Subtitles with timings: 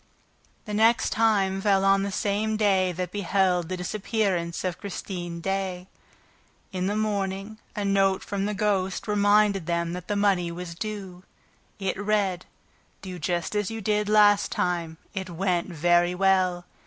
[0.65, 5.87] The next time fell on the same day that beheld the disappearance of Christine Daae.
[6.71, 11.21] In the morning, a note from the ghost reminded them that the money was due.
[11.77, 12.47] It read:
[13.03, 14.97] Do just as you did last time.
[15.13, 16.65] It went very well.